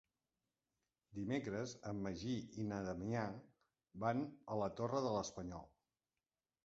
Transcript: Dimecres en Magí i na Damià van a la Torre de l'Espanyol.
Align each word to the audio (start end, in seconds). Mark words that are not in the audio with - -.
Dimecres 1.17 1.73
en 1.91 1.99
Magí 2.07 2.33
i 2.63 2.67
na 2.71 2.79
Damià 2.87 3.27
van 4.05 4.25
a 4.55 4.59
la 4.63 4.71
Torre 4.81 5.03
de 5.09 5.13
l'Espanyol. 5.19 5.69